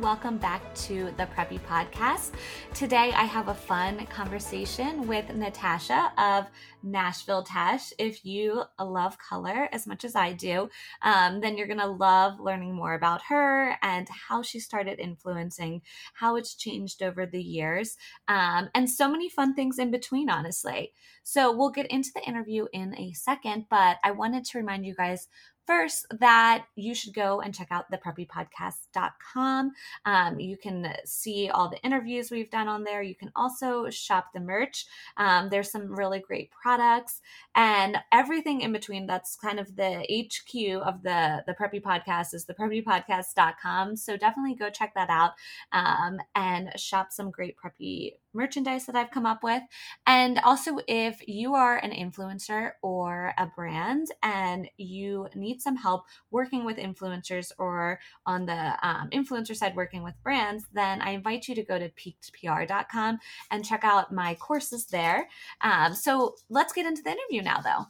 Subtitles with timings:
[0.00, 2.30] Welcome back to the Preppy Podcast.
[2.72, 6.46] Today I have a fun conversation with Natasha of
[6.82, 7.92] Nashville Tash.
[7.98, 10.70] If you love color as much as I do,
[11.02, 15.82] um, then you're going to love learning more about her and how she started influencing,
[16.14, 17.96] how it's changed over the years,
[18.28, 20.92] um, and so many fun things in between, honestly.
[21.22, 24.94] So we'll get into the interview in a second, but I wanted to remind you
[24.94, 25.28] guys
[25.66, 29.72] First, that you should go and check out thepreppypodcast.com.
[30.04, 33.00] Um, you can see all the interviews we've done on there.
[33.02, 34.86] You can also shop the merch.
[35.16, 37.20] Um, there's some really great products
[37.54, 39.06] and everything in between.
[39.06, 43.96] That's kind of the HQ of the, the Preppy Podcast is thepreppypodcast.com.
[43.96, 45.32] So definitely go check that out
[45.72, 49.62] um, and shop some great preppy merchandise that I've come up with.
[50.06, 56.04] And also, if you are an influencer or a brand and you need some help
[56.30, 61.48] working with influencers or on the um, influencer side working with brands, then I invite
[61.48, 63.18] you to go to peakedpr.com
[63.50, 65.28] and check out my courses there.
[65.60, 67.86] Um, so let's get into the interview now, though.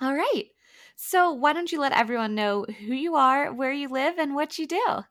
[0.00, 0.44] All right.
[1.00, 4.58] So, why don't you let everyone know who you are, where you live, and what
[4.58, 5.04] you do?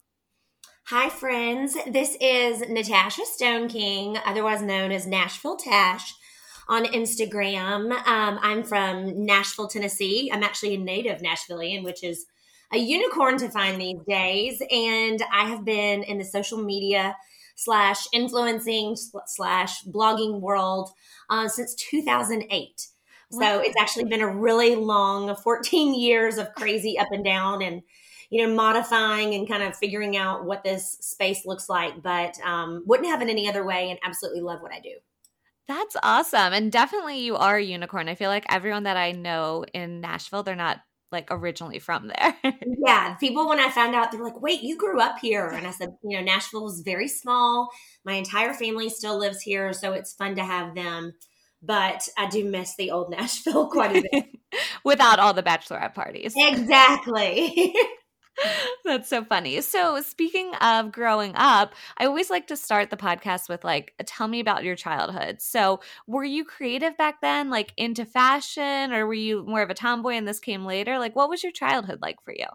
[0.88, 1.78] Hi, friends.
[1.86, 6.14] This is Natasha Stone King, otherwise known as Nashville Tash
[6.70, 7.92] on Instagram.
[7.92, 10.30] Um, I'm from Nashville, Tennessee.
[10.32, 12.26] I'm actually a native Nashvillian, which is
[12.74, 14.62] a unicorn to find these days.
[14.70, 17.16] And I have been in the social media
[17.56, 18.96] slash influencing
[19.26, 20.90] slash blogging world
[21.30, 22.88] uh, since 2008.
[23.30, 23.40] Wow.
[23.40, 27.82] So it's actually been a really long 14 years of crazy up and down and
[28.30, 32.84] you know, modifying and kind of figuring out what this space looks like, but um,
[32.86, 34.96] wouldn't have it any other way and absolutely love what I do.
[35.68, 36.54] That's awesome.
[36.54, 38.08] And definitely you are a unicorn.
[38.08, 40.80] I feel like everyone that I know in Nashville, they're not
[41.12, 42.38] like originally from there.
[42.86, 43.16] yeah.
[43.16, 45.48] People, when I found out, they're like, wait, you grew up here.
[45.48, 47.70] And I said, you know, Nashville is very small.
[48.06, 49.74] My entire family still lives here.
[49.74, 51.14] So it's fun to have them.
[51.62, 54.26] But I do miss the old Nashville quite a bit.
[54.84, 56.34] Without all the bachelorette parties.
[56.38, 57.74] Exactly.
[58.86, 59.62] That's so funny.
[59.62, 64.28] So, speaking of growing up, I always like to start the podcast with like, tell
[64.28, 65.42] me about your childhood.
[65.42, 69.74] So, were you creative back then, like into fashion, or were you more of a
[69.74, 71.00] tomboy and this came later?
[71.00, 72.48] Like, what was your childhood like for you?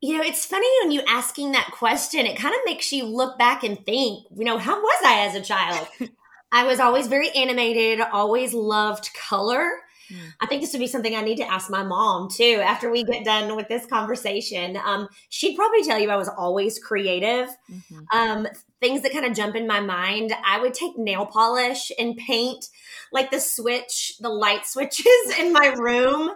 [0.00, 3.36] You know, it's funny when you asking that question, it kind of makes you look
[3.36, 5.88] back and think, you know, how was I as a child?
[6.52, 9.68] I was always very animated, always loved color.
[10.10, 10.32] Mm.
[10.40, 13.04] I think this would be something I need to ask my mom too after we
[13.04, 14.76] get done with this conversation.
[14.76, 17.48] Um, she'd probably tell you I was always creative.
[17.70, 17.98] Mm-hmm.
[18.12, 18.48] Um,
[18.80, 22.66] things that kind of jump in my mind, I would take nail polish and paint
[23.12, 25.06] like the switch, the light switches
[25.38, 26.30] in my room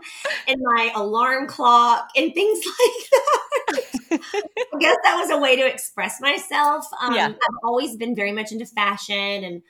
[0.48, 4.20] and my alarm clock and things like that.
[4.74, 6.86] I guess that was a way to express myself.
[7.00, 7.28] Um, yeah.
[7.28, 9.62] I've always been very much into fashion and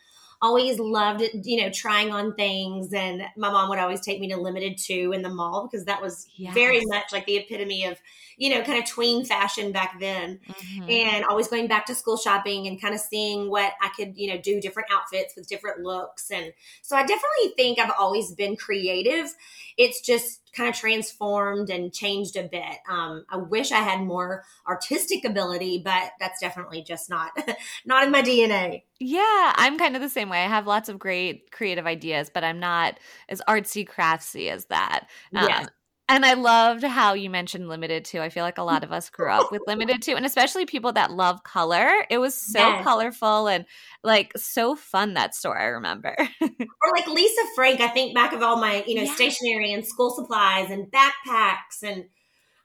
[0.42, 2.92] always loved, you know, trying on things.
[2.92, 6.02] And my mom would always take me to Limited Too in the mall because that
[6.02, 6.52] was yes.
[6.52, 7.98] very much like the epitome of,
[8.36, 10.40] you know, kind of tween fashion back then.
[10.48, 10.90] Mm-hmm.
[10.90, 14.34] And always going back to school shopping and kind of seeing what I could, you
[14.34, 16.30] know, do different outfits with different looks.
[16.30, 19.32] And so I definitely think I've always been creative.
[19.78, 22.76] It's just kind of transformed and changed a bit.
[22.88, 27.30] Um, I wish I had more artistic ability, but that's definitely just not
[27.86, 28.82] not in my DNA.
[29.00, 30.44] Yeah, I'm kind of the same way.
[30.44, 32.98] I have lots of great creative ideas, but I'm not
[33.28, 35.08] as artsy craftsy as that.
[35.34, 35.66] Um, yeah.
[36.12, 38.20] And I loved how you mentioned limited too.
[38.20, 40.92] I feel like a lot of us grew up with limited too, and especially people
[40.92, 41.90] that love color.
[42.10, 42.84] It was so yes.
[42.84, 43.64] colorful and
[44.04, 45.56] like so fun that store.
[45.56, 46.14] I remember.
[46.42, 47.80] or like Lisa Frank.
[47.80, 49.14] I think back of all my you know yes.
[49.14, 52.04] stationery and school supplies and backpacks and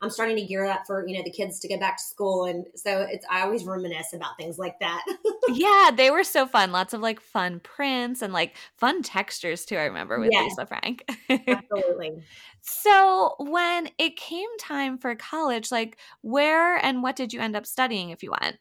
[0.02, 2.46] I'm starting to gear up for, you know, the kids to go back to school.
[2.46, 5.04] And so it's, I always reminisce about things like that.
[5.50, 6.72] yeah, they were so fun.
[6.72, 10.52] Lots of like fun prints and like fun textures too, I remember with yes.
[10.52, 11.04] Lisa Frank.
[11.30, 12.24] Absolutely.
[12.70, 17.66] So when it came time for college, like where and what did you end up
[17.66, 18.58] studying if you went?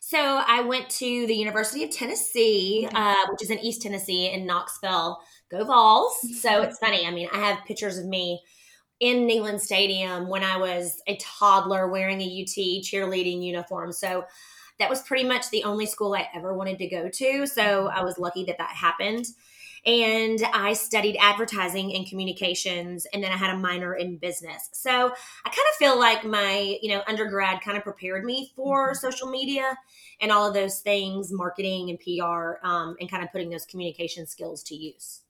[0.00, 4.46] So I went to the University of Tennessee, uh, which is in East Tennessee in
[4.46, 5.18] Knoxville.
[5.50, 6.14] Go Vols!
[6.40, 7.06] So it's funny.
[7.06, 8.42] I mean, I have pictures of me
[9.00, 13.92] in Neyland Stadium when I was a toddler wearing a UT cheerleading uniform.
[13.92, 14.24] So
[14.78, 17.46] that was pretty much the only school I ever wanted to go to.
[17.46, 19.26] So I was lucky that that happened.
[19.86, 24.70] And I studied advertising and communications, and then I had a minor in business.
[24.72, 28.92] So I kind of feel like my, you know, undergrad kind of prepared me for
[28.92, 29.06] mm-hmm.
[29.06, 29.76] social media
[30.22, 34.26] and all of those things, marketing and PR, um, and kind of putting those communication
[34.26, 35.23] skills to use.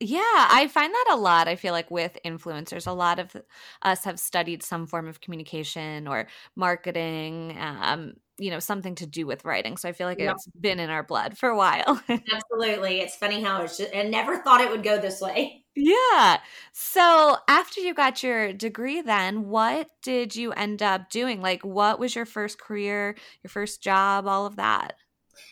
[0.00, 1.46] Yeah, I find that a lot.
[1.46, 3.36] I feel like with influencers, a lot of
[3.82, 6.26] us have studied some form of communication or
[6.56, 9.76] marketing, um, you know, something to do with writing.
[9.76, 10.34] So I feel like yep.
[10.34, 12.02] it's been in our blood for a while.
[12.08, 13.00] Absolutely.
[13.00, 15.64] It's funny how it's just, I never thought it would go this way.
[15.76, 16.38] Yeah.
[16.72, 21.40] So after you got your degree, then what did you end up doing?
[21.40, 24.94] Like, what was your first career, your first job, all of that?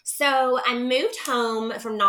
[0.04, 2.00] So I moved home from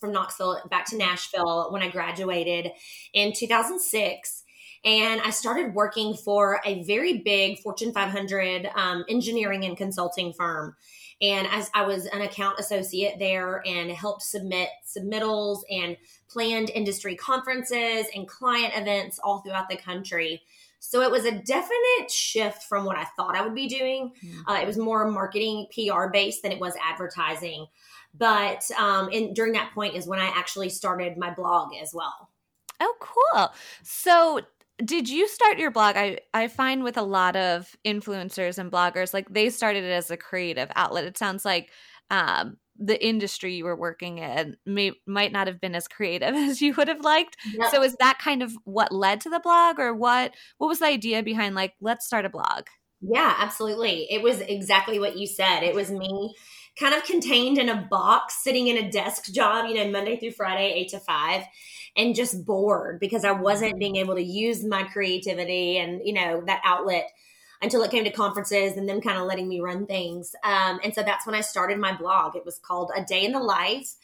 [0.00, 2.72] from Knoxville back to Nashville when I graduated
[3.12, 4.42] in 2006
[4.84, 10.76] and I started working for a very big Fortune 500 um, engineering and consulting firm.
[11.20, 15.96] And as I was an account associate there and helped submit submittals and
[16.28, 20.42] planned industry conferences and client events all throughout the country.
[20.84, 24.12] So it was a definite shift from what I thought I would be doing.
[24.22, 24.50] Mm-hmm.
[24.50, 27.66] Uh, it was more marketing, PR based than it was advertising.
[28.14, 32.30] But um, in, during that point is when I actually started my blog as well.
[32.80, 33.52] Oh, cool.
[33.84, 34.40] So
[34.84, 39.14] did you start your blog i i find with a lot of influencers and bloggers
[39.14, 41.70] like they started it as a creative outlet it sounds like
[42.10, 46.60] um the industry you were working in may might not have been as creative as
[46.60, 47.36] you would have liked.
[47.54, 47.70] Yep.
[47.70, 50.86] So is that kind of what led to the blog or what what was the
[50.86, 52.66] idea behind like let's start a blog?
[53.00, 54.06] Yeah, absolutely.
[54.10, 55.62] It was exactly what you said.
[55.62, 56.34] It was me
[56.78, 60.30] kind of contained in a box sitting in a desk job, you know, Monday through
[60.32, 61.44] Friday, 8 to 5
[61.96, 66.42] and just bored because I wasn't being able to use my creativity and, you know,
[66.46, 67.10] that outlet
[67.62, 70.34] until it came to conferences and them kind of letting me run things.
[70.42, 72.34] Um, and so that's when I started my blog.
[72.34, 73.94] It was called A Day in the Life.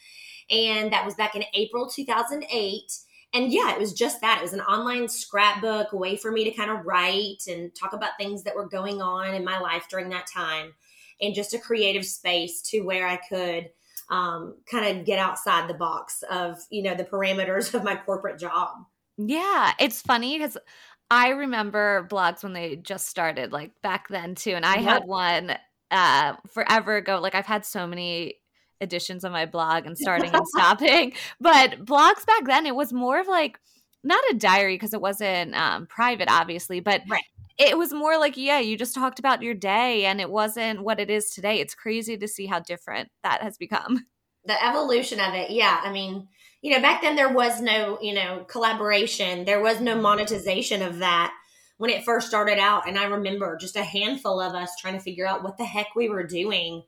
[0.49, 2.91] And that was back in April 2008.
[3.33, 4.39] And yeah, it was just that.
[4.39, 7.93] It was an online scrapbook, a way for me to kind of write and talk
[7.93, 10.73] about things that were going on in my life during that time.
[11.21, 13.69] And just a creative space to where I could
[14.09, 18.39] um, kind of get outside the box of, you know, the parameters of my corporate
[18.39, 18.77] job.
[19.21, 20.57] Yeah, it's funny because
[21.11, 24.51] I remember blogs when they just started, like back then too.
[24.51, 24.83] And I yep.
[24.83, 25.57] had one
[25.91, 27.19] uh forever ago.
[27.19, 28.35] Like I've had so many
[28.81, 31.13] editions of my blog and starting and stopping.
[31.39, 33.59] But blogs back then, it was more of like
[34.03, 37.23] not a diary because it wasn't um, private, obviously, but right.
[37.57, 40.99] it was more like, yeah, you just talked about your day and it wasn't what
[40.99, 41.59] it is today.
[41.59, 44.05] It's crazy to see how different that has become.
[44.45, 45.51] The evolution of it.
[45.51, 45.81] Yeah.
[45.83, 46.27] I mean,
[46.61, 50.99] you know, back then there was no, you know, collaboration, there was no monetization of
[50.99, 51.33] that
[51.77, 52.87] when it first started out.
[52.87, 55.95] And I remember just a handful of us trying to figure out what the heck
[55.95, 56.83] we were doing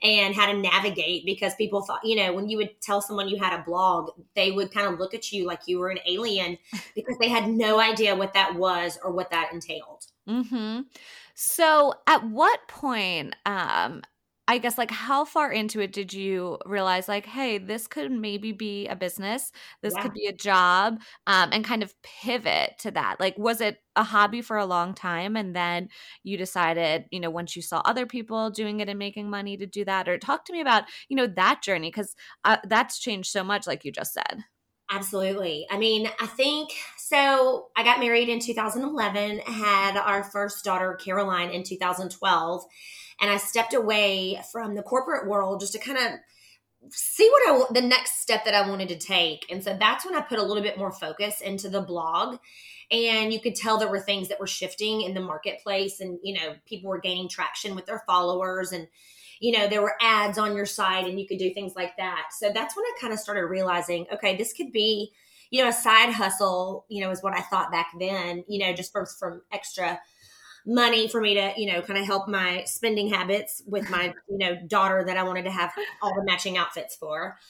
[0.00, 3.38] and how to navigate because people thought, you know, when you would tell someone you
[3.38, 6.56] had a blog, they would kind of look at you like you were an alien
[6.94, 10.04] because they had no idea what that was or what that entailed.
[10.28, 10.82] Mm-hmm.
[11.34, 14.02] So, at what point um,
[14.48, 18.50] I guess like how far into it did you realize like, hey, this could maybe
[18.52, 19.52] be a business,
[19.82, 20.02] this yeah.
[20.02, 23.20] could be a job, um, and kind of pivot to that?
[23.20, 25.90] Like, was it a hobby for a long time, and then
[26.24, 29.66] you decided, you know, once you saw other people doing it and making money to
[29.66, 33.30] do that, or talk to me about, you know, that journey because uh, that's changed
[33.30, 34.44] so much, like you just said.
[34.90, 35.66] Absolutely.
[35.70, 37.68] I mean, I think so.
[37.76, 42.64] I got married in 2011, had our first daughter, Caroline, in 2012
[43.20, 46.12] and I stepped away from the corporate world just to kind of
[46.90, 49.46] see what I the next step that I wanted to take.
[49.50, 52.38] And so that's when I put a little bit more focus into the blog.
[52.90, 56.34] And you could tell there were things that were shifting in the marketplace and you
[56.34, 58.86] know, people were gaining traction with their followers and
[59.40, 62.28] you know, there were ads on your site and you could do things like that.
[62.38, 65.12] So that's when I kind of started realizing, okay, this could be,
[65.50, 68.72] you know, a side hustle, you know, is what I thought back then, you know,
[68.72, 70.00] just from from extra
[70.66, 74.38] money for me to, you know, kind of help my spending habits with my, you
[74.38, 77.36] know, daughter that I wanted to have all the matching outfits for.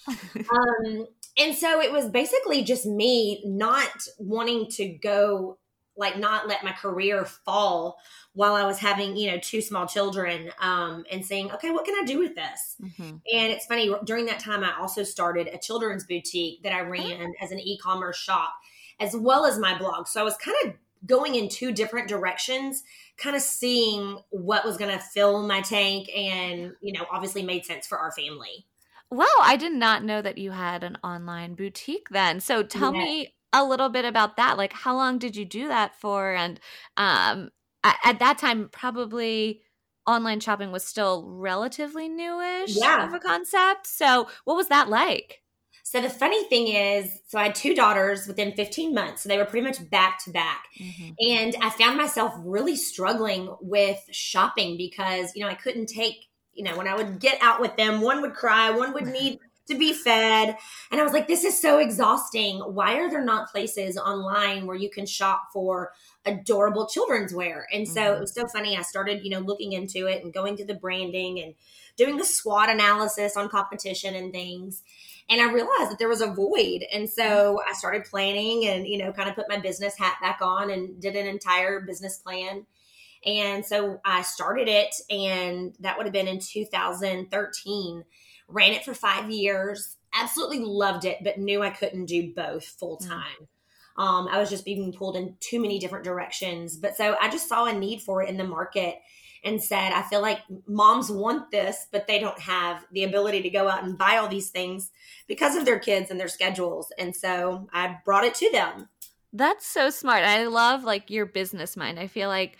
[0.50, 5.58] Um, and so it was basically just me not wanting to go
[5.98, 7.98] like not let my career fall
[8.32, 11.96] while I was having, you know, two small children um, and saying, okay, what can
[12.00, 12.76] I do with this?
[12.80, 13.02] Mm-hmm.
[13.02, 17.20] And it's funny, during that time, I also started a children's boutique that I ran
[17.20, 17.44] oh.
[17.44, 18.54] as an e commerce shop
[19.00, 20.06] as well as my blog.
[20.06, 20.74] So I was kind of
[21.06, 22.82] going in two different directions,
[23.16, 27.64] kind of seeing what was going to fill my tank and, you know, obviously made
[27.64, 28.66] sense for our family.
[29.10, 32.40] Wow, I did not know that you had an online boutique then.
[32.40, 34.56] So tell me a little bit about that.
[34.56, 36.60] Like how long did you do that for and
[36.96, 37.50] um
[37.84, 39.62] at, at that time probably
[40.06, 43.06] online shopping was still relatively newish yeah.
[43.06, 43.86] of a concept.
[43.86, 45.42] So what was that like?
[45.90, 49.22] So the funny thing is, so I had two daughters within 15 months.
[49.22, 50.64] So they were pretty much back to back.
[50.78, 51.12] Mm-hmm.
[51.26, 56.16] And I found myself really struggling with shopping because, you know, I couldn't take,
[56.52, 59.38] you know, when I would get out with them, one would cry, one would need
[59.68, 60.56] to be fed.
[60.90, 62.58] And I was like, this is so exhausting.
[62.58, 65.92] Why are there not places online where you can shop for
[66.26, 67.66] adorable children's wear?
[67.72, 68.16] And so mm-hmm.
[68.16, 68.76] it was so funny.
[68.76, 71.54] I started, you know, looking into it and going to the branding and
[71.96, 74.82] doing the SWOT analysis on competition and things
[75.30, 76.84] and I realized that there was a void.
[76.92, 80.38] And so I started planning and, you know, kind of put my business hat back
[80.40, 82.64] on and did an entire business plan.
[83.26, 88.04] And so I started it, and that would have been in 2013.
[88.48, 92.96] Ran it for five years, absolutely loved it, but knew I couldn't do both full
[92.96, 93.48] time.
[93.98, 94.02] Mm-hmm.
[94.02, 96.76] Um, I was just being pulled in too many different directions.
[96.76, 98.96] But so I just saw a need for it in the market
[99.44, 103.50] and said, I feel like moms want this, but they don't have the ability to
[103.50, 104.90] go out and buy all these things
[105.26, 106.92] because of their kids and their schedules.
[106.98, 108.88] And so I brought it to them.
[109.32, 110.24] That's so smart.
[110.24, 111.98] I love like your business mind.
[111.98, 112.56] I feel like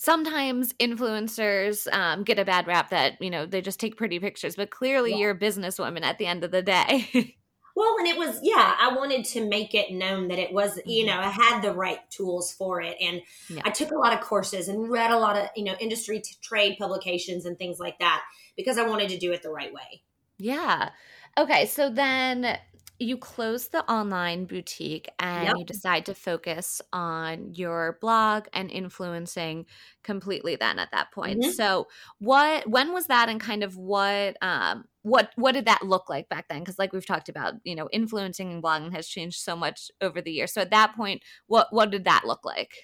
[0.00, 4.56] sometimes influencers um, get a bad rap that you know they just take pretty pictures,
[4.56, 5.16] but clearly yeah.
[5.18, 7.36] you're a businesswoman at the end of the day.
[7.76, 11.06] Well, and it was, yeah, I wanted to make it known that it was, you
[11.06, 11.16] mm-hmm.
[11.16, 12.96] know, I had the right tools for it.
[13.00, 13.62] And yeah.
[13.64, 16.34] I took a lot of courses and read a lot of, you know, industry t-
[16.42, 18.22] trade publications and things like that
[18.56, 20.02] because I wanted to do it the right way.
[20.36, 20.90] Yeah.
[21.38, 21.66] Okay.
[21.66, 22.58] So then
[23.00, 25.54] you close the online boutique and yep.
[25.56, 29.64] you decide to focus on your blog and influencing
[30.04, 31.40] completely then at that point.
[31.40, 31.52] Mm-hmm.
[31.52, 31.88] So
[32.18, 36.28] what when was that and kind of what um what what did that look like
[36.28, 39.56] back then because like we've talked about you know influencing and blogging has changed so
[39.56, 42.74] much over the years so at that point what what did that look like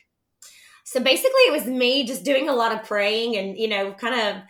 [0.83, 4.19] so basically it was me just doing a lot of praying and you know kind
[4.19, 4.43] of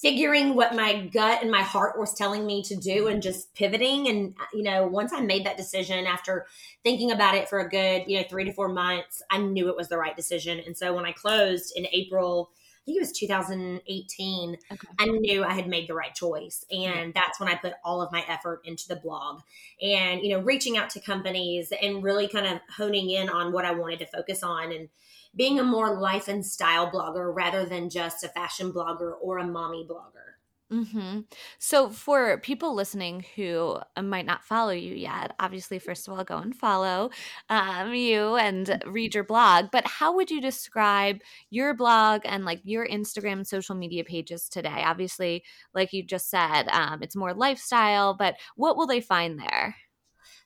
[0.00, 4.08] figuring what my gut and my heart was telling me to do and just pivoting
[4.08, 6.46] and you know once i made that decision after
[6.82, 9.76] thinking about it for a good you know three to four months i knew it
[9.76, 13.12] was the right decision and so when i closed in april I think it was
[13.12, 14.88] 2018, okay.
[14.98, 16.64] I knew I had made the right choice.
[16.72, 19.42] And that's when I put all of my effort into the blog
[19.82, 23.66] and, you know, reaching out to companies and really kind of honing in on what
[23.66, 24.88] I wanted to focus on and
[25.34, 29.46] being a more life and style blogger rather than just a fashion blogger or a
[29.46, 30.30] mommy blogger.
[30.72, 31.20] Mm-hmm.
[31.58, 36.22] So, for people listening who uh, might not follow you yet, obviously, first of all,
[36.22, 37.10] go and follow
[37.48, 39.66] um, you and read your blog.
[39.72, 41.18] But how would you describe
[41.50, 44.84] your blog and like your Instagram social media pages today?
[44.86, 45.42] Obviously,
[45.74, 49.74] like you just said, um, it's more lifestyle, but what will they find there?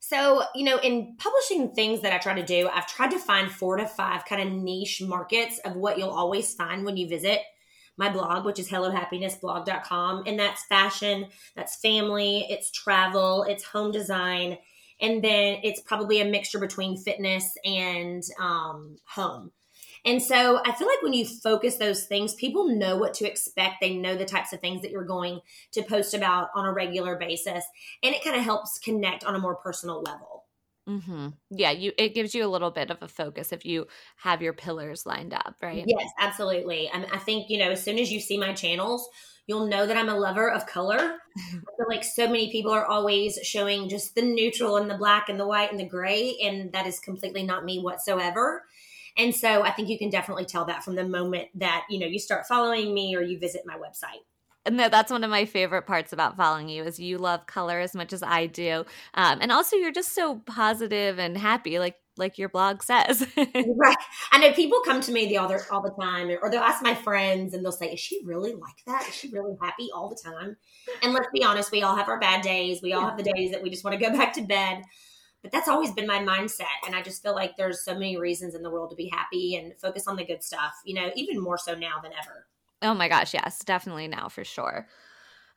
[0.06, 3.50] So, you know, in publishing things that I try to do, I've tried to find
[3.50, 7.40] four to five kind of niche markets of what you'll always find when you visit
[7.96, 10.24] my blog, which is hellohappinessblog.com.
[10.26, 14.58] And that's fashion, that's family, it's travel, it's home design.
[15.00, 19.52] And then it's probably a mixture between fitness and um, home.
[20.04, 23.76] And so I feel like when you focus those things, people know what to expect.
[23.80, 25.40] They know the types of things that you're going
[25.72, 27.64] to post about on a regular basis.
[28.02, 30.44] And it kind of helps connect on a more personal level.
[30.88, 31.28] Mm-hmm.
[31.50, 34.52] Yeah, you it gives you a little bit of a focus if you have your
[34.52, 35.82] pillars lined up, right?
[35.86, 36.90] Yes, absolutely.
[36.92, 39.08] I, I think you know as soon as you see my channels,
[39.46, 40.98] you'll know that I'm a lover of color.
[41.38, 45.30] I feel like so many people are always showing just the neutral and the black
[45.30, 48.64] and the white and the gray, and that is completely not me whatsoever.
[49.16, 52.06] And so I think you can definitely tell that from the moment that you know
[52.06, 54.22] you start following me or you visit my website.
[54.66, 57.94] And that's one of my favorite parts about following you is you love color as
[57.94, 62.38] much as I do, um, and also you're just so positive and happy, like like
[62.38, 63.26] your blog says.
[63.36, 63.96] right.
[64.30, 66.94] I know people come to me the other all the time, or they'll ask my
[66.94, 69.06] friends, and they'll say, "Is she really like that?
[69.08, 70.56] Is she really happy all the time?"
[71.02, 72.80] And let's be honest, we all have our bad days.
[72.82, 74.82] We all have the days that we just want to go back to bed.
[75.44, 78.54] But that's always been my mindset, and I just feel like there's so many reasons
[78.54, 80.72] in the world to be happy and focus on the good stuff.
[80.86, 82.46] You know, even more so now than ever.
[82.80, 84.88] Oh my gosh, yes, definitely now for sure.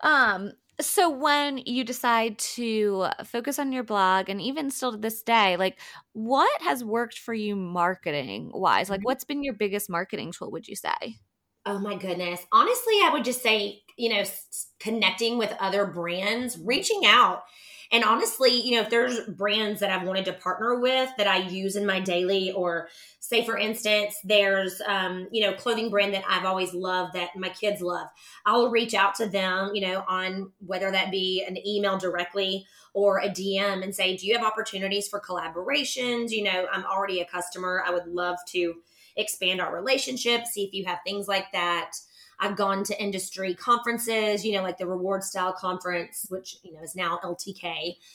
[0.02, 0.52] Um,
[0.82, 5.56] so when you decide to focus on your blog and even still to this day,
[5.56, 5.80] like
[6.12, 8.90] what has worked for you marketing wise?
[8.90, 9.06] Like mm-hmm.
[9.06, 11.18] what's been your biggest marketing tool, would you say?
[11.66, 12.46] Oh my goodness.
[12.52, 17.44] Honestly, I would just say, you know, s- connecting with other brands, reaching out
[17.92, 21.38] And honestly, you know, if there's brands that I've wanted to partner with that I
[21.38, 22.90] use in my daily, or
[23.20, 27.50] say for instance, there's um, you know, clothing brand that I've always loved that my
[27.50, 28.08] kids love,
[28.46, 33.20] I'll reach out to them, you know, on whether that be an email directly or
[33.20, 36.32] a DM and say, Do you have opportunities for collaborations?
[36.32, 37.84] You know, I'm already a customer.
[37.86, 38.76] I would love to
[39.16, 41.92] expand our relationship, see if you have things like that.
[42.40, 46.96] I've gone to industry conferences, you know, like the rewardStyle conference, which, you know, is
[46.96, 47.96] now LTK.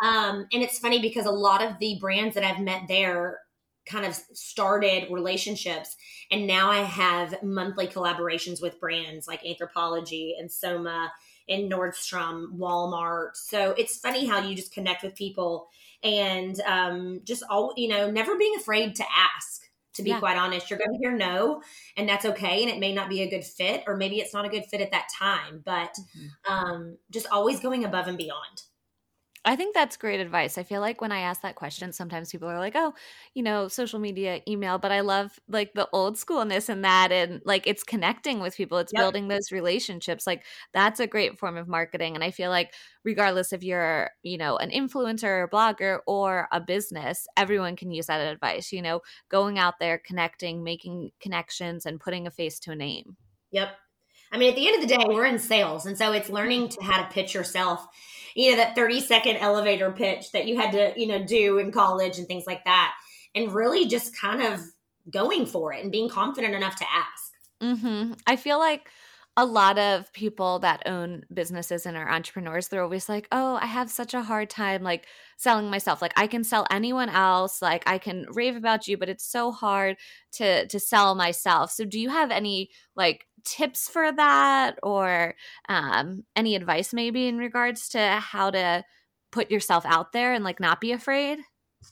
[0.00, 3.40] Um, and it's funny because a lot of the brands that I've met there
[3.84, 5.96] kind of started relationships.
[6.30, 11.12] And now I have monthly collaborations with brands like Anthropologie and Soma
[11.48, 13.30] and Nordstrom, Walmart.
[13.34, 15.68] So it's funny how you just connect with people
[16.02, 19.04] and um, just all, you know, never being afraid to
[19.36, 19.67] ask
[19.98, 20.18] to be yeah.
[20.18, 20.70] quite honest.
[20.70, 21.62] You're going to hear no,
[21.96, 22.62] and that's okay.
[22.62, 24.80] And it may not be a good fit, or maybe it's not a good fit
[24.80, 26.52] at that time, but mm-hmm.
[26.52, 28.62] um, just always going above and beyond.
[29.48, 30.58] I think that's great advice.
[30.58, 32.92] I feel like when I ask that question, sometimes people are like, "Oh,
[33.34, 37.40] you know, social media, email," but I love like the old schoolness and that, and
[37.46, 39.08] like it's connecting with people, it's yep.
[39.08, 40.26] building those relationships.
[40.26, 42.74] Like that's a great form of marketing, and I feel like
[43.04, 48.06] regardless if you're, you know, an influencer, or blogger, or a business, everyone can use
[48.06, 48.70] that advice.
[48.72, 49.00] You know,
[49.30, 53.16] going out there, connecting, making connections, and putting a face to a name.
[53.50, 53.78] Yep.
[54.30, 56.68] I mean, at the end of the day, we're in sales, and so it's learning
[56.70, 57.86] to how to pitch yourself
[58.38, 61.72] you know, that 30 second elevator pitch that you had to, you know, do in
[61.72, 62.94] college and things like that.
[63.34, 64.60] And really just kind of
[65.10, 67.32] going for it and being confident enough to ask.
[67.60, 68.12] Mm-hmm.
[68.28, 68.88] I feel like
[69.38, 73.66] a lot of people that own businesses and are entrepreneurs they're always like oh i
[73.66, 75.06] have such a hard time like
[75.38, 76.02] selling myself.
[76.02, 79.52] Like i can sell anyone else like i can rave about you but it's so
[79.52, 79.96] hard
[80.32, 81.70] to to sell myself.
[81.70, 85.34] So do you have any like tips for that or
[85.68, 88.84] um any advice maybe in regards to how to
[89.30, 91.38] put yourself out there and like not be afraid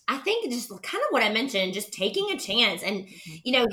[0.09, 2.83] I think just kind of what I mentioned, just taking a chance.
[2.83, 3.35] And, mm-hmm.
[3.45, 3.67] you know,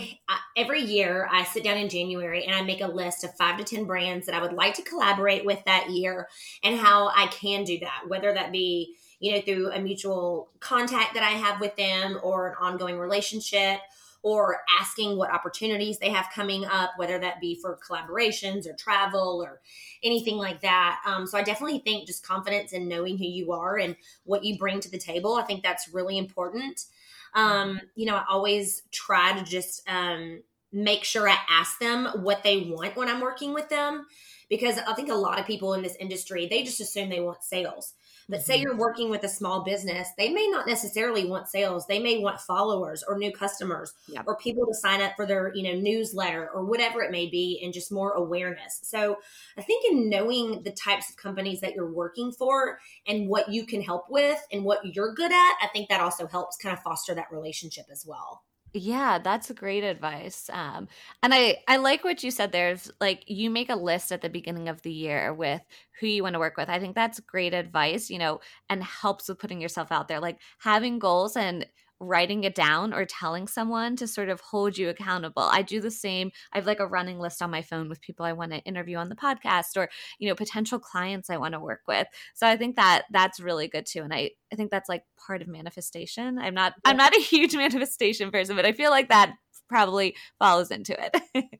[0.57, 3.63] every year I sit down in January and I make a list of five to
[3.63, 6.27] 10 brands that I would like to collaborate with that year
[6.63, 11.13] and how I can do that, whether that be, you know, through a mutual contact
[11.13, 13.79] that I have with them or an ongoing relationship
[14.23, 19.43] or asking what opportunities they have coming up, whether that be for collaborations or travel
[19.45, 19.61] or
[20.01, 21.01] anything like that.
[21.05, 24.57] Um, so I definitely think just confidence in knowing who you are and what you
[24.57, 25.35] bring to the table.
[25.35, 26.85] I think that's really important.
[27.35, 32.43] Um, you know, I always try to just um, make sure I ask them what
[32.43, 34.05] they want when I'm working with them
[34.49, 37.43] because I think a lot of people in this industry, they just assume they want
[37.43, 37.93] sales.
[38.29, 38.45] But mm-hmm.
[38.45, 41.85] say you're working with a small business, they may not necessarily want sales.
[41.87, 43.93] They may want followers or new customers
[44.25, 47.61] or people to sign up for their, you know, newsletter or whatever it may be
[47.63, 48.79] and just more awareness.
[48.83, 49.17] So
[49.57, 53.65] I think in knowing the types of companies that you're working for and what you
[53.65, 56.83] can help with and what you're good at, I think that also helps kind of
[56.83, 58.43] foster that relationship as well.
[58.75, 60.49] Yeah, that's great advice.
[60.51, 60.87] Um,
[61.21, 62.51] and I I like what you said.
[62.51, 65.61] There's like you make a list at the beginning of the year with
[65.99, 66.69] who you want to work with.
[66.69, 68.09] I think that's great advice.
[68.09, 70.19] You know, and helps with putting yourself out there.
[70.19, 71.67] Like having goals and
[72.03, 75.43] writing it down or telling someone to sort of hold you accountable.
[75.43, 76.31] I do the same.
[76.51, 78.97] I have like a running list on my phone with people I want to interview
[78.97, 79.89] on the podcast or,
[80.19, 82.07] you know, potential clients I want to work with.
[82.33, 84.01] So I think that that's really good too.
[84.01, 86.37] And I, I think that's like part of manifestation.
[86.37, 89.33] I'm not I'm not a huge manifestation person, but I feel like that
[89.69, 91.49] probably follows into it.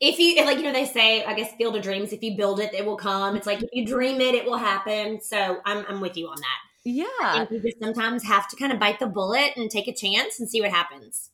[0.00, 2.58] if you like you know they say i guess field of dreams if you build
[2.58, 5.84] it it will come it's like if you dream it it will happen so i'm,
[5.88, 7.04] I'm with you on that yeah.
[7.20, 9.94] I think you just sometimes have to kind of bite the bullet and take a
[9.94, 11.30] chance and see what happens.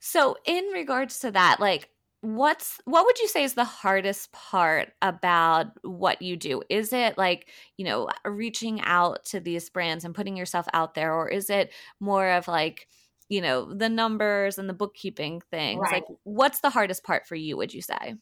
[0.00, 1.88] So, in regards to that, like,
[2.22, 7.18] what's what would you say is the hardest part about what you do is it
[7.18, 11.50] like you know reaching out to these brands and putting yourself out there or is
[11.50, 12.86] it more of like
[13.28, 15.94] you know the numbers and the bookkeeping things right.
[15.94, 18.14] like what's the hardest part for you would you say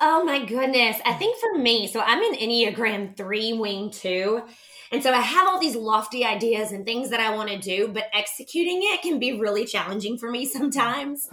[0.00, 4.42] oh my goodness i think for me so i'm an enneagram 3 wing 2
[4.92, 7.88] and so I have all these lofty ideas and things that I want to do,
[7.88, 11.28] but executing it can be really challenging for me sometimes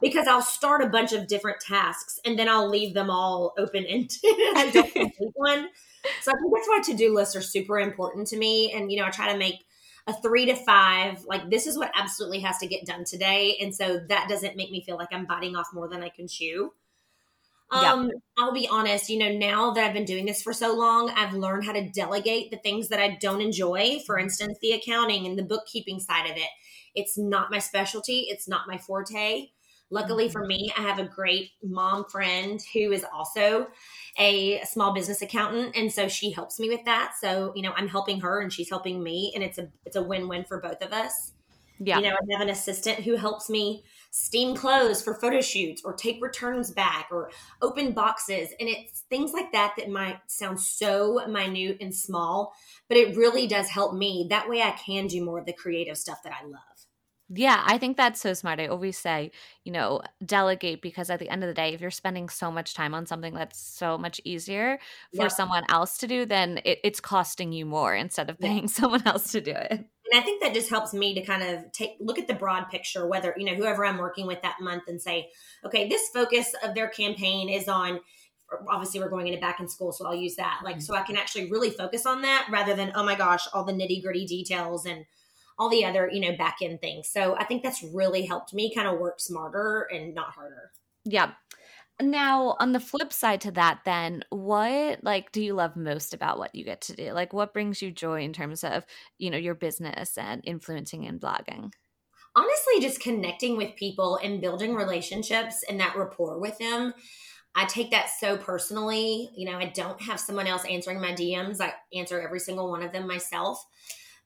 [0.00, 3.84] because I'll start a bunch of different tasks and then I'll leave them all open
[3.86, 4.12] ended.
[4.24, 5.68] I don't complete one.
[6.22, 8.72] So I think that's why to do lists are super important to me.
[8.72, 9.64] And, you know, I try to make
[10.06, 13.56] a three to five, like this is what absolutely has to get done today.
[13.60, 16.28] And so that doesn't make me feel like I'm biting off more than I can
[16.28, 16.72] chew.
[17.70, 21.10] Um, I'll be honest, you know, now that I've been doing this for so long,
[21.10, 24.00] I've learned how to delegate the things that I don't enjoy.
[24.06, 26.48] For instance, the accounting and the bookkeeping side of it.
[26.94, 29.48] It's not my specialty, it's not my forte.
[29.90, 30.32] Luckily mm-hmm.
[30.32, 33.68] for me, I have a great mom friend who is also
[34.18, 37.12] a small business accountant and so she helps me with that.
[37.20, 40.02] So, you know, I'm helping her and she's helping me and it's a it's a
[40.02, 41.32] win-win for both of us.
[41.78, 41.98] Yeah.
[41.98, 45.92] You know, I have an assistant who helps me steam clothes for photo shoots or
[45.92, 47.30] take returns back or
[47.62, 48.48] open boxes.
[48.58, 52.52] And it's things like that that might sound so minute and small,
[52.88, 54.26] but it really does help me.
[54.30, 56.62] That way I can do more of the creative stuff that I love.
[57.30, 58.58] Yeah, I think that's so smart.
[58.58, 61.90] I always say, you know, delegate because at the end of the day, if you're
[61.90, 64.78] spending so much time on something that's so much easier
[65.14, 65.32] for yep.
[65.32, 69.30] someone else to do, then it, it's costing you more instead of paying someone else
[69.32, 69.84] to do it.
[70.10, 72.68] And I think that just helps me to kind of take look at the broad
[72.70, 75.30] picture, whether, you know, whoever I'm working with that month and say,
[75.64, 78.00] okay, this focus of their campaign is on
[78.70, 81.18] obviously we're going into back in school so i'll use that like so i can
[81.18, 84.86] actually really focus on that rather than oh my gosh all the nitty gritty details
[84.86, 85.04] and
[85.58, 87.08] all the other, you know, back end things.
[87.08, 90.70] So I think that's really helped me kind of work smarter and not harder.
[91.04, 91.32] Yeah.
[92.00, 96.38] Now, on the flip side to that, then, what like do you love most about
[96.38, 97.12] what you get to do?
[97.12, 98.86] Like, what brings you joy in terms of
[99.18, 101.72] you know your business and influencing and blogging?
[102.36, 106.94] Honestly, just connecting with people and building relationships and that rapport with them.
[107.56, 109.30] I take that so personally.
[109.34, 111.60] You know, I don't have someone else answering my DMs.
[111.60, 113.64] I answer every single one of them myself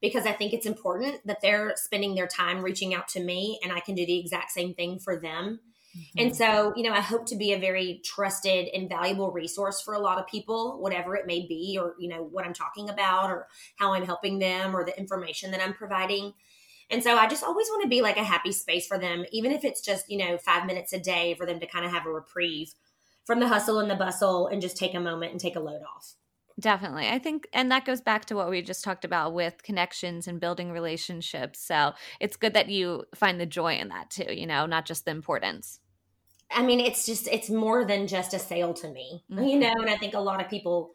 [0.02, 3.72] because I think it's important that they're spending their time reaching out to me and
[3.72, 5.60] I can do the exact same thing for them.
[5.96, 6.18] Mm-hmm.
[6.18, 9.94] And so, you know, I hope to be a very trusted and valuable resource for
[9.94, 13.30] a lot of people, whatever it may be, or, you know, what I'm talking about,
[13.30, 16.32] or how I'm helping them, or the information that I'm providing.
[16.90, 19.52] And so I just always want to be like a happy space for them, even
[19.52, 22.06] if it's just, you know, five minutes a day for them to kind of have
[22.06, 22.74] a reprieve
[23.24, 25.82] from the hustle and the bustle and just take a moment and take a load
[25.96, 26.14] off.
[26.62, 27.08] Definitely.
[27.08, 30.38] I think, and that goes back to what we just talked about with connections and
[30.38, 31.58] building relationships.
[31.58, 35.04] So it's good that you find the joy in that too, you know, not just
[35.04, 35.80] the importance.
[36.52, 39.42] I mean, it's just, it's more than just a sale to me, mm-hmm.
[39.42, 40.94] you know, and I think a lot of people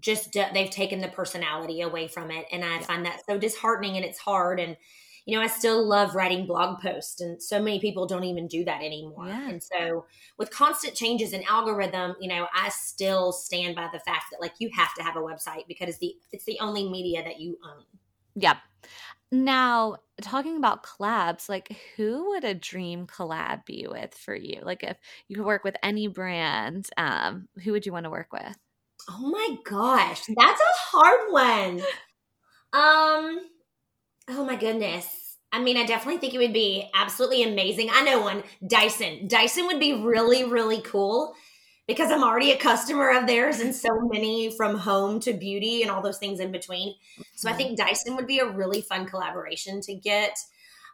[0.00, 2.46] just, they've taken the personality away from it.
[2.52, 4.60] And I find that so disheartening and it's hard.
[4.60, 4.76] And,
[5.24, 8.64] you know, I still love writing blog posts, and so many people don't even do
[8.64, 9.28] that anymore.
[9.28, 9.48] Yeah.
[9.48, 10.06] And so,
[10.38, 14.54] with constant changes in algorithm, you know, I still stand by the fact that like
[14.58, 17.58] you have to have a website because it's the it's the only media that you
[17.64, 17.84] own.
[18.34, 18.56] Yep.
[19.30, 24.60] Now, talking about collabs, like who would a dream collab be with for you?
[24.62, 24.96] Like if
[25.28, 28.56] you could work with any brand, um, who would you want to work with?
[29.08, 31.82] Oh my gosh, that's a hard one.
[32.72, 33.40] Um,
[34.28, 35.36] Oh my goodness.
[35.52, 37.90] I mean, I definitely think it would be absolutely amazing.
[37.92, 39.28] I know one, Dyson.
[39.28, 41.34] Dyson would be really, really cool
[41.86, 45.90] because I'm already a customer of theirs and so many from home to beauty and
[45.90, 46.94] all those things in between.
[47.34, 47.58] So I mm-hmm.
[47.58, 50.38] think Dyson would be a really fun collaboration to get.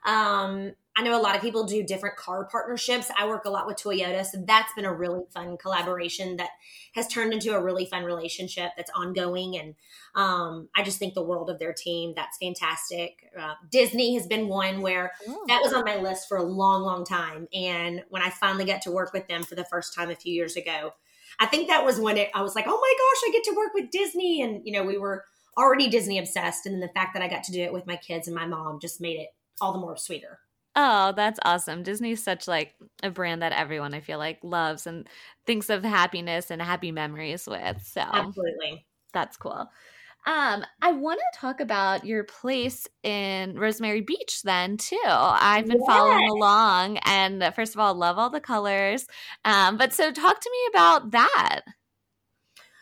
[0.05, 3.09] Um, I know a lot of people do different car partnerships.
[3.17, 6.51] I work a lot with Toyota, so that's been a really fun collaboration that
[6.97, 9.57] has turned into a really fun relationship that's ongoing.
[9.57, 9.77] And
[10.17, 12.15] um, I just think the world of their team.
[12.17, 13.31] That's fantastic.
[13.39, 15.45] Uh, Disney has been one where oh.
[15.47, 17.47] that was on my list for a long, long time.
[17.55, 20.35] And when I finally got to work with them for the first time a few
[20.35, 20.95] years ago,
[21.39, 23.57] I think that was when it, I was like, oh my gosh, I get to
[23.57, 24.43] work with Disney.
[24.43, 25.25] And, you know, we were
[25.57, 26.67] already Disney obsessed.
[26.67, 28.47] And then the fact that I got to do it with my kids and my
[28.47, 29.29] mom just made it
[29.61, 30.41] all the more sweeter.
[30.81, 31.83] Oh, that's awesome.
[31.83, 35.09] Disney's such like a brand that everyone I feel like loves and
[35.45, 37.85] thinks of happiness and happy memories with.
[37.85, 38.87] So Absolutely.
[39.12, 39.69] That's cool.
[40.25, 45.01] Um, I want to talk about your place in Rosemary Beach then too.
[45.05, 45.87] I've been yes.
[45.88, 49.09] following along and first of all, love all the colors.
[49.45, 51.62] Um, but so talk to me about that.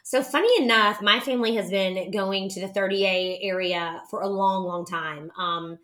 [0.04, 4.64] So funny enough, my family has been going to the 30A area for a long,
[4.64, 5.32] long time.
[5.38, 5.78] Um,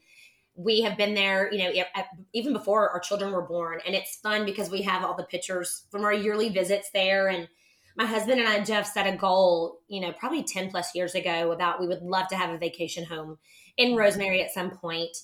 [0.54, 1.84] we have been there, you know,
[2.32, 3.80] even before our children were born.
[3.86, 7.28] And it's fun because we have all the pictures from our yearly visits there.
[7.28, 7.48] And
[7.96, 11.52] my husband and I, Jeff, set a goal, you know, probably 10 plus years ago
[11.52, 13.38] about we would love to have a vacation home
[13.76, 15.16] in Rosemary at some point.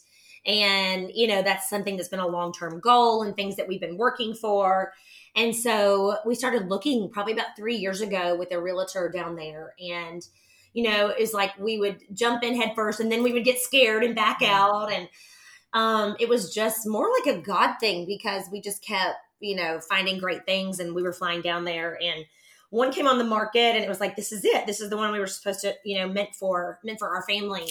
[0.47, 3.81] And, you know, that's something that's been a long term goal and things that we've
[3.81, 4.93] been working for.
[5.37, 9.75] And so we started looking probably about three years ago with a realtor down there.
[9.79, 10.23] And,
[10.73, 13.59] you know, is like we would jump in head first and then we would get
[13.59, 14.93] scared and back out.
[14.93, 15.09] And
[15.73, 19.81] um, it was just more like a God thing because we just kept, you know,
[19.81, 22.25] finding great things and we were flying down there and
[22.71, 24.67] one came on the market and it was like, this is it.
[24.67, 27.23] This is the one we were supposed to, you know, meant for, meant for our
[27.23, 27.71] family.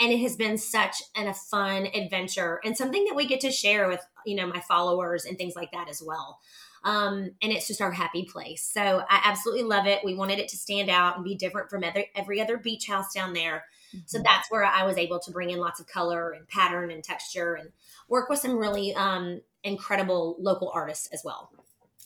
[0.00, 3.52] And it has been such an, a fun adventure and something that we get to
[3.52, 6.40] share with, you know, my followers and things like that as well.
[6.84, 8.68] Um, and it's just our happy place.
[8.72, 10.00] So I absolutely love it.
[10.04, 13.12] We wanted it to stand out and be different from every, every other beach house
[13.14, 13.64] down there.
[13.94, 14.04] Mm-hmm.
[14.06, 17.04] So that's where I was able to bring in lots of color and pattern and
[17.04, 17.70] texture and
[18.08, 21.50] work with some really um, incredible local artists as well.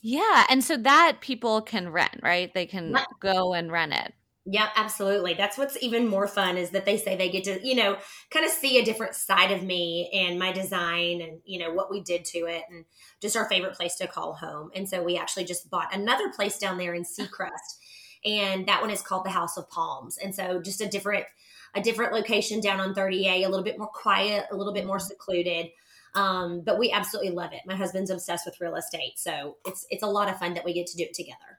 [0.02, 0.44] Yeah.
[0.48, 2.52] And so that people can rent, right?
[2.52, 4.12] They can go and rent it.
[4.48, 5.34] Yep, absolutely.
[5.34, 7.96] That's what's even more fun is that they say they get to, you know,
[8.30, 11.90] kind of see a different side of me and my design and, you know, what
[11.90, 12.84] we did to it and
[13.20, 14.70] just our favorite place to call home.
[14.72, 17.80] And so we actually just bought another place down there in Seacrest.
[18.24, 20.16] And that one is called the House of Palms.
[20.16, 21.26] And so just a different
[21.74, 24.98] a different location down on 30A, a little bit more quiet, a little bit more
[24.98, 25.66] secluded.
[26.14, 27.60] Um, but we absolutely love it.
[27.66, 30.72] My husband's obsessed with real estate, so it's it's a lot of fun that we
[30.72, 31.55] get to do it together.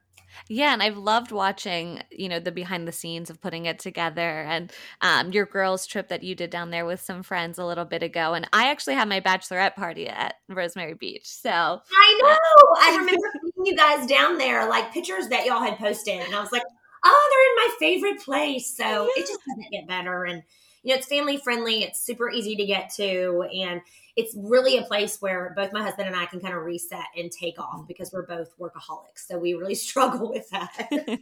[0.47, 4.21] Yeah, and I've loved watching, you know, the behind the scenes of putting it together
[4.21, 4.71] and
[5.01, 8.03] um, your girls' trip that you did down there with some friends a little bit
[8.03, 8.33] ago.
[8.33, 11.27] And I actually had my bachelorette party at Rosemary Beach.
[11.27, 12.75] So I know.
[12.79, 16.19] I remember seeing you guys down there, like pictures that y'all had posted.
[16.19, 16.63] And I was like,
[17.03, 18.75] oh, they're in my favorite place.
[18.75, 19.21] So yeah.
[19.23, 20.25] it just doesn't get better.
[20.25, 20.43] And,
[20.83, 23.47] you know, it's family friendly, it's super easy to get to.
[23.53, 23.81] And
[24.17, 27.31] it's really a place where both my husband and I can kind of reset and
[27.31, 27.87] take off mm.
[27.87, 29.27] because we're both workaholics.
[29.27, 31.19] So we really struggle with that.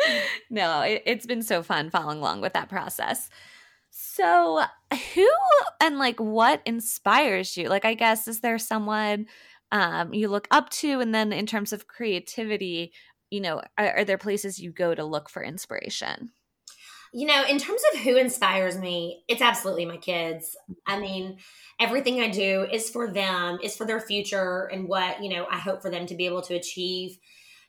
[0.50, 3.28] no, it, it's been so fun following along with that process.
[3.90, 4.62] So,
[5.14, 5.28] who
[5.80, 7.68] and like what inspires you?
[7.68, 9.26] Like, I guess, is there someone
[9.72, 11.00] um, you look up to?
[11.00, 12.92] And then, in terms of creativity,
[13.30, 16.30] you know, are, are there places you go to look for inspiration?
[17.12, 20.56] You know, in terms of who inspires me, it's absolutely my kids.
[20.86, 21.38] I mean,
[21.80, 25.58] everything I do is for them, is for their future and what, you know, I
[25.58, 27.18] hope for them to be able to achieve.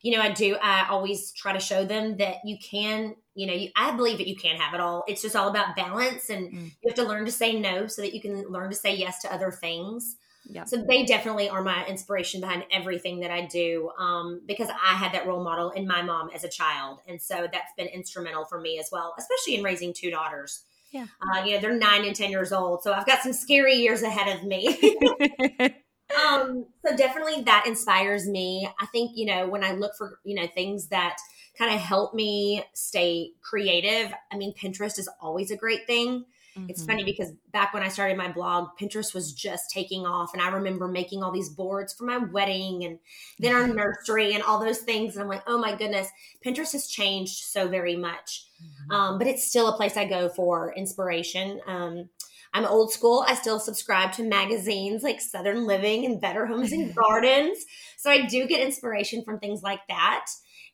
[0.04, 3.54] You know, I do, I always try to show them that you can, you know,
[3.54, 5.04] you, I believe that you can have it all.
[5.08, 6.66] It's just all about balance and mm.
[6.66, 9.22] you have to learn to say no so that you can learn to say yes
[9.22, 10.18] to other things.
[10.52, 10.66] Yeah.
[10.66, 15.14] So they definitely are my inspiration behind everything that I do um, because I had
[15.14, 17.00] that role model in my mom as a child.
[17.08, 20.64] And so that's been instrumental for me as well, especially in raising two daughters.
[20.92, 21.06] Yeah.
[21.22, 22.84] Uh, you know, they're nine and 10 years old.
[22.84, 24.78] So I've got some scary years ahead of me.
[26.30, 28.70] um, so definitely that inspires me.
[28.80, 31.18] I think, you know, when I look for, you know, things that
[31.58, 36.26] kind of help me stay creative, I mean, Pinterest is always a great thing.
[36.58, 36.70] Mm-hmm.
[36.70, 40.32] It's funny because back when I started my blog, Pinterest was just taking off.
[40.34, 43.00] And I remember making all these boards for my wedding and
[43.40, 45.16] then our nursery and all those things.
[45.16, 46.08] And I'm like, oh my goodness,
[46.46, 48.48] Pinterest has changed so very much.
[48.62, 48.92] Mm-hmm.
[48.92, 51.62] Um, but it's still a place I go for inspiration.
[51.66, 52.10] Um,
[52.54, 53.24] I'm old school.
[53.26, 57.66] I still subscribe to magazines like Southern Living and Better Homes and Gardens.
[57.98, 60.26] So I do get inspiration from things like that.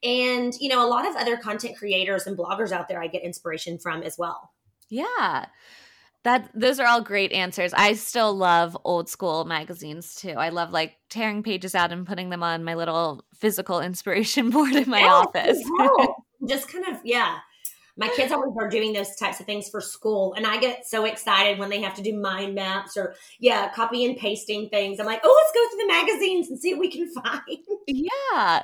[0.04, 3.24] And, you know, a lot of other content creators and bloggers out there I get
[3.24, 4.52] inspiration from as well.
[4.90, 5.46] Yeah.
[6.24, 7.74] That those are all great answers.
[7.74, 10.32] I still love old school magazines too.
[10.32, 14.76] I love like tearing pages out and putting them on my little physical inspiration board
[14.76, 15.62] in my yeah, office.
[16.48, 17.38] Just kind of yeah,
[17.98, 21.06] my kids always are doing those types of things for school and i get so
[21.06, 25.00] excited when they have to do mind maps or yeah copy and pasting things.
[25.00, 27.58] I'm like oh let's go through the magazines and see what we can find.
[27.88, 28.64] Yeah.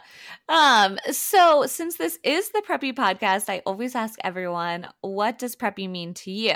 [0.49, 5.89] Um so since this is the preppy podcast i always ask everyone what does preppy
[5.89, 6.55] mean to you?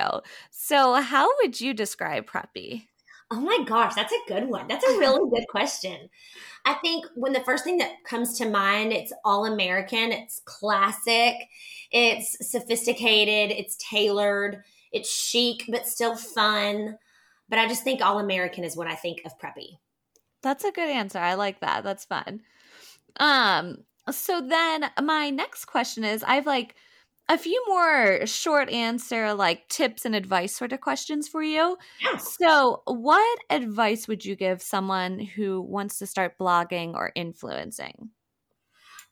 [0.49, 2.87] So how would you describe preppy
[3.29, 4.67] Oh my gosh, that's a good one.
[4.67, 6.09] That's a really good question.
[6.65, 11.35] I think when the first thing that comes to mind, it's all American, it's classic,
[11.91, 16.97] it's sophisticated, it's tailored, it's chic, but still fun.
[17.49, 19.77] But I just think all American is what I think of preppy.
[20.41, 21.19] That's a good answer.
[21.19, 21.83] I like that.
[21.83, 22.41] That's fun.
[23.19, 23.77] Um,
[24.11, 26.75] so then my next question is I've like
[27.29, 31.77] a few more short answer like tips and advice sort of questions for you.
[32.01, 32.17] Yeah.
[32.17, 38.11] So, what advice would you give someone who wants to start blogging or influencing?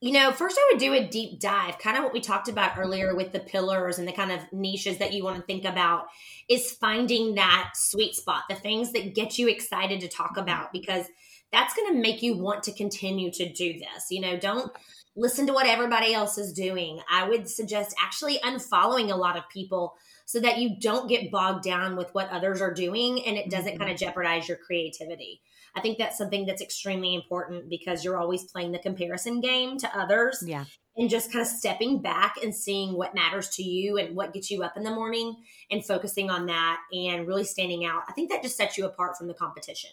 [0.01, 2.77] You know, first I would do a deep dive, kind of what we talked about
[2.77, 6.07] earlier with the pillars and the kind of niches that you want to think about
[6.49, 10.41] is finding that sweet spot, the things that get you excited to talk mm-hmm.
[10.41, 11.05] about because
[11.51, 14.07] that's going to make you want to continue to do this.
[14.11, 14.71] You know, don't
[15.15, 16.99] listen to what everybody else is doing.
[17.09, 21.63] I would suggest actually unfollowing a lot of people so that you don't get bogged
[21.63, 23.79] down with what others are doing and it doesn't mm-hmm.
[23.79, 25.41] kind of jeopardize your creativity.
[25.75, 29.97] I think that's something that's extremely important because you're always playing the comparison game to
[29.97, 30.43] others.
[30.45, 30.65] Yeah.
[30.97, 34.49] And just kind of stepping back and seeing what matters to you and what gets
[34.49, 35.35] you up in the morning
[35.69, 38.03] and focusing on that and really standing out.
[38.07, 39.89] I think that just sets you apart from the competition.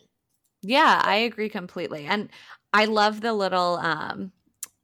[0.62, 2.06] Yeah, I agree completely.
[2.06, 2.30] And
[2.72, 4.30] I love the little um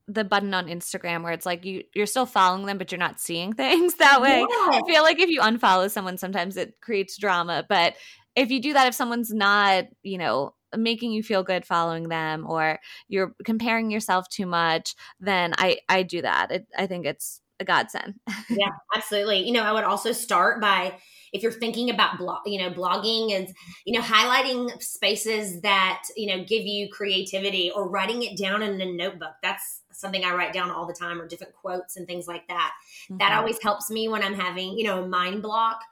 [0.09, 3.21] the button on Instagram where it's like you you're still following them but you're not
[3.21, 4.41] seeing things that way.
[4.41, 4.47] Yeah.
[4.49, 7.95] I feel like if you unfollow someone sometimes it creates drama, but
[8.35, 12.47] if you do that if someone's not, you know, making you feel good following them
[12.49, 16.51] or you're comparing yourself too much, then I I do that.
[16.51, 18.15] It, I think it's a godsend.
[18.51, 19.47] yeah, absolutely.
[19.47, 20.99] You know, I would also start by
[21.33, 23.49] if you're thinking about blog, you know, blogging and
[23.85, 28.81] you know, highlighting spaces that, you know, give you creativity or writing it down in
[28.81, 29.35] a notebook.
[29.43, 32.73] That's something I write down all the time or different quotes and things like that.
[33.05, 33.19] Mm-hmm.
[33.19, 35.83] That always helps me when I'm having, you know, a mind block.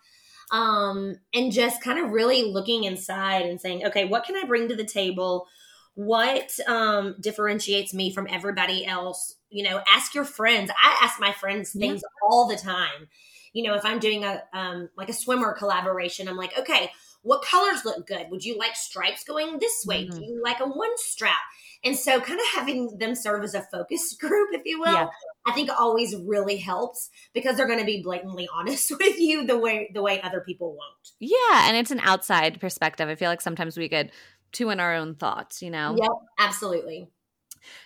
[0.53, 4.69] Um, and just kind of really looking inside and saying, okay, what can I bring
[4.69, 5.49] to the table?
[5.95, 9.37] What um, differentiates me from everybody else?
[9.51, 10.71] You know, ask your friends.
[10.71, 12.29] I ask my friends things yeah.
[12.29, 13.09] all the time
[13.57, 16.91] you know, if I'm doing a um, like a swimmer collaboration, I'm like, okay,
[17.23, 18.27] what colors look good?
[18.31, 20.05] Would you like stripes going this way?
[20.05, 20.19] Mm-hmm.
[20.19, 21.41] Do you like a one strap?
[21.85, 25.09] And so, kind of having them serve as a focus group, if you will, yeah.
[25.47, 29.59] I think always really helps because they're going to be blatantly honest with you the
[29.59, 31.11] way the way other people won't.
[31.21, 33.09] Yeah, and it's an outside perspective.
[33.09, 34.11] I feel like sometimes we get
[34.53, 35.97] too in our own thoughts, you know.
[35.99, 37.09] Yep, absolutely.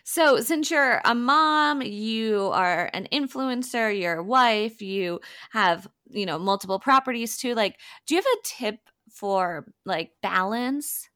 [0.05, 5.20] So, since you're a mom, you are an influencer, you're a wife, you
[5.53, 7.55] have, you know, multiple properties too.
[7.55, 11.09] Like, do you have a tip for like balance?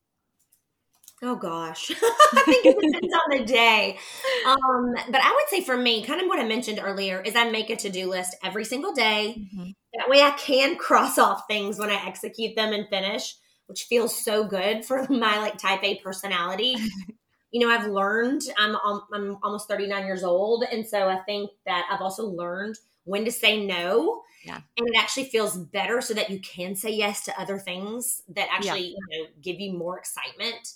[1.26, 1.90] Oh gosh,
[2.34, 3.96] I think it depends on the day.
[4.44, 7.50] Um, but I would say for me, kind of what I mentioned earlier is I
[7.50, 9.34] make a to do list every single day.
[9.38, 9.70] Mm-hmm.
[9.94, 13.36] That way, I can cross off things when I execute them and finish,
[13.68, 16.76] which feels so good for my like Type A personality.
[17.50, 18.76] you know, I've learned, I'm,
[19.10, 20.64] I'm almost 39 years old.
[20.70, 24.24] And so I think that I've also learned when to say no.
[24.44, 24.56] Yeah.
[24.76, 28.48] And it actually feels better so that you can say yes to other things that
[28.50, 28.96] actually, yeah.
[29.10, 30.74] you know, give you more excitement.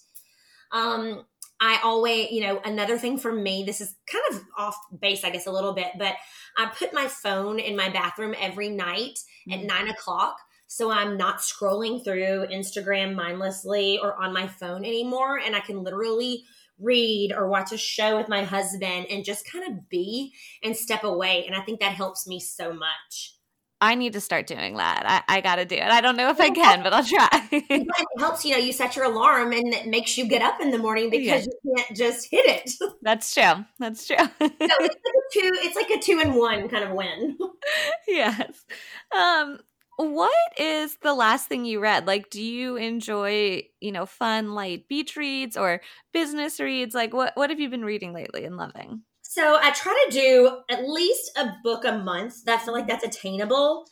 [0.73, 1.25] Um,
[1.61, 5.31] I always, you know, another thing for me, this is kind of off base, I
[5.31, 6.15] guess, a little bit, but
[6.57, 9.53] I put my phone in my bathroom every night mm-hmm.
[9.53, 10.37] at nine o'clock.
[10.69, 15.39] So I'm not scrolling through Instagram mindlessly or on my phone anymore.
[15.39, 16.45] And I can literally
[16.79, 21.05] read or watch a show with my husband and just kind of be and step
[21.05, 21.45] away.
[21.47, 23.38] And I think that helps me so much.
[23.81, 25.25] I need to start doing that.
[25.29, 25.83] I, I got to do it.
[25.83, 27.29] I don't know if I can, but I'll try.
[27.53, 27.88] it
[28.19, 30.79] helps, you know, you set your alarm and it makes you get up in the
[30.79, 31.53] morning because yeah.
[31.64, 32.73] you can't just hit it.
[33.03, 33.64] That's true.
[33.79, 34.17] That's true.
[34.19, 37.38] so it's like a two, it's like a two and one kind of win.
[38.09, 38.64] yes.
[39.17, 39.61] Um,
[39.97, 42.07] what is the last thing you read?
[42.07, 45.81] Like, do you enjoy, you know, fun, light beach reads or
[46.12, 46.95] business reads?
[46.95, 49.03] Like, what, what have you been reading lately and loving?
[49.38, 52.38] So I try to do at least a book a month.
[52.48, 53.87] I feel like that's attainable.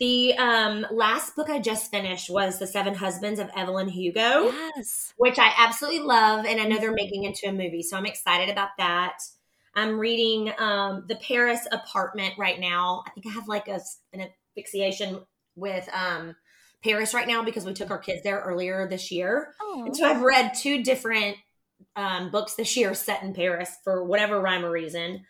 [0.00, 4.50] The um, last book I just finished was The Seven Husbands of Evelyn Hugo.
[4.76, 5.14] Yes.
[5.16, 6.44] Which I absolutely love.
[6.44, 7.84] And I know they're making into a movie.
[7.84, 9.18] So I'm excited about that.
[9.76, 13.04] I'm reading um, The Paris Apartment right now.
[13.06, 13.78] I think I have like a,
[14.12, 14.26] an
[14.56, 15.20] asphyxiation
[15.54, 16.34] with um,
[16.82, 19.54] Paris right now because we took our kids there earlier this year.
[19.62, 19.84] Oh.
[19.86, 21.36] And so I've read two different
[21.96, 25.24] um, books this year set in Paris for whatever rhyme or reason.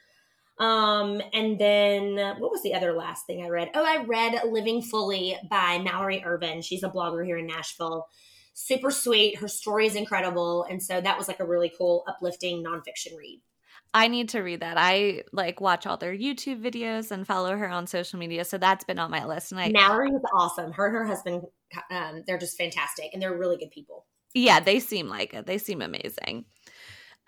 [0.58, 3.70] Um, and then what was the other last thing I read?
[3.74, 6.60] Oh, I read Living Fully by Mallory Ervin.
[6.60, 8.08] She's a blogger here in Nashville.
[8.52, 9.38] Super sweet.
[9.38, 10.66] Her story is incredible.
[10.68, 13.40] And so that was like a really cool, uplifting nonfiction read.
[13.92, 14.76] I need to read that.
[14.78, 18.84] I like watch all their YouTube videos and follow her on social media, so that's
[18.84, 19.50] been on my list.
[19.50, 20.72] And I Mallory is awesome.
[20.72, 21.42] Her and her husband,
[21.90, 24.06] um, they're just fantastic, and they're really good people.
[24.34, 25.46] Yeah, they seem like it.
[25.46, 26.44] They seem amazing.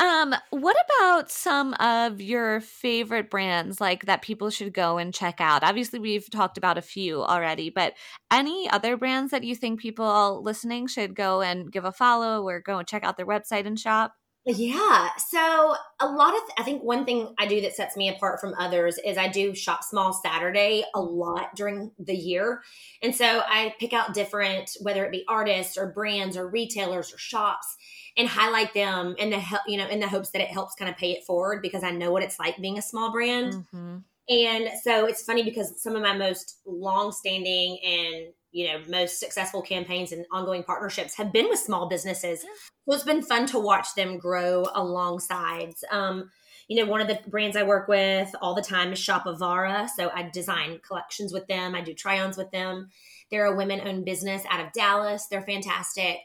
[0.00, 5.40] Um, what about some of your favorite brands like that people should go and check
[5.40, 5.64] out?
[5.64, 7.94] Obviously, we've talked about a few already, but
[8.32, 12.60] any other brands that you think people listening should go and give a follow or
[12.60, 14.14] go and check out their website and shop?
[14.44, 15.10] Yeah.
[15.28, 18.54] So a lot of, I think one thing I do that sets me apart from
[18.58, 22.60] others is I do shop small Saturday a lot during the year.
[23.02, 27.18] And so I pick out different, whether it be artists or brands or retailers or
[27.18, 27.76] shops
[28.16, 30.90] and highlight them in the, help you know, in the hopes that it helps kind
[30.90, 33.52] of pay it forward because I know what it's like being a small brand.
[33.54, 33.98] Mm-hmm.
[34.28, 39.18] And so it's funny because some of my most long standing and you know most
[39.18, 42.42] successful campaigns and ongoing partnerships have been with small businesses.
[42.42, 45.74] So it's been fun to watch them grow alongside.
[45.90, 46.30] Um,
[46.68, 50.10] you know one of the brands i work with all the time is shopavara so
[50.14, 51.74] i design collections with them.
[51.74, 52.90] I do try-ons with them.
[53.30, 55.26] They're a women-owned business out of dallas.
[55.26, 56.18] They're fantastic.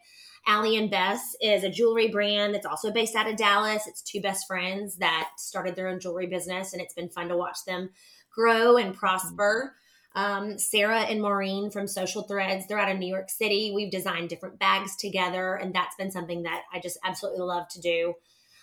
[0.48, 3.86] Allie and Bess is a jewelry brand that's also based out of Dallas.
[3.86, 7.36] It's two best friends that started their own jewelry business, and it's been fun to
[7.36, 7.90] watch them
[8.34, 9.76] grow and prosper.
[10.18, 13.72] Um, Sarah and Maureen from Social Threads, they're out of New York City.
[13.74, 17.82] We've designed different bags together, and that's been something that I just absolutely love to
[17.82, 18.16] do.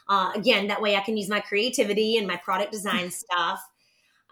[0.08, 3.60] Uh, again, that way I can use my creativity and my product design stuff.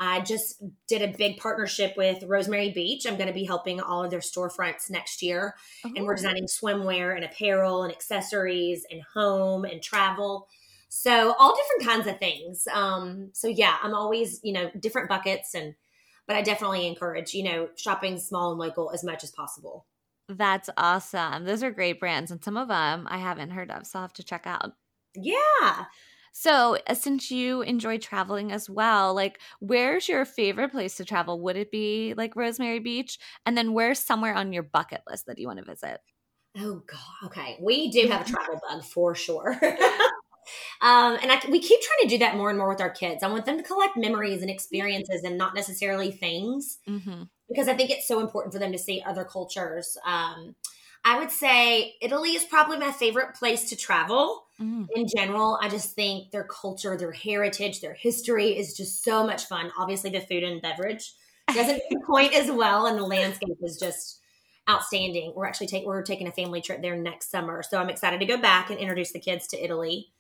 [0.01, 3.07] I just did a big partnership with Rosemary Beach.
[3.07, 5.55] I'm going to be helping all of their storefronts next year.
[5.85, 5.93] Oh.
[5.95, 6.17] And we're oh.
[6.17, 10.49] designing swimwear and apparel and accessories and home and travel.
[10.89, 12.67] So all different kinds of things.
[12.67, 15.77] Um, so yeah, I'm always, you know, different buckets and
[16.27, 19.87] but I definitely encourage, you know, shopping small and local as much as possible.
[20.29, 21.45] That's awesome.
[21.45, 24.13] Those are great brands and some of them I haven't heard of, so I'll have
[24.15, 24.73] to check out.
[25.15, 25.87] Yeah.
[26.33, 31.41] So, uh, since you enjoy traveling as well, like where's your favorite place to travel?
[31.43, 33.19] Would it be like Rosemary Beach?
[33.45, 36.01] And then where's somewhere on your bucket list that you want to visit?
[36.57, 37.27] Oh god.
[37.27, 37.59] Okay.
[37.61, 39.59] We do have a travel bug for sure.
[40.81, 43.23] um, and I, we keep trying to do that more and more with our kids.
[43.23, 47.25] I want them to collect memories and experiences and not necessarily things mm-hmm.
[47.49, 49.97] because I think it's so important for them to see other cultures.
[50.07, 50.55] Um,
[51.05, 54.87] I would say Italy is probably my favorite place to travel mm.
[54.95, 55.59] in general.
[55.61, 59.73] I just think their culture, their heritage, their history is just so much fun.
[59.77, 61.13] Obviously, the food and beverage
[61.53, 64.21] doesn't point as well, and the landscape is just
[64.71, 65.33] outstanding.
[65.35, 68.27] We're actually taking we're taking a family trip there next summer, so I'm excited to
[68.27, 70.13] go back and introduce the kids to Italy.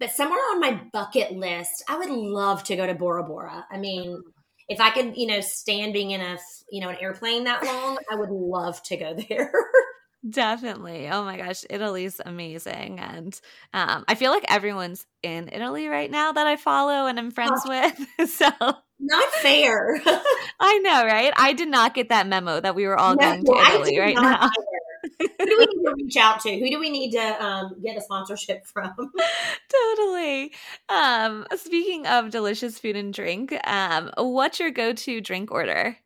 [0.00, 3.64] But somewhere on my bucket list, I would love to go to Bora Bora.
[3.70, 4.22] I mean,
[4.68, 6.38] if I could, you know, stand being in a
[6.70, 9.52] you know an airplane that long, I would love to go there.
[10.28, 11.08] Definitely.
[11.10, 12.98] Oh my gosh, Italy's amazing.
[12.98, 13.38] And
[13.74, 17.60] um, I feel like everyone's in Italy right now that I follow and I'm friends
[17.66, 18.30] oh, with.
[18.30, 18.48] so
[19.00, 20.00] not fair.
[20.60, 21.32] I know, right?
[21.36, 24.14] I did not get that memo that we were all no, going to Italy right
[24.14, 24.50] now.
[25.44, 26.58] Who do we need to reach out to?
[26.58, 28.94] Who do we need to um, get a sponsorship from?
[29.70, 30.52] totally.
[30.88, 35.98] Um, speaking of delicious food and drink, um, what's your go-to drink order?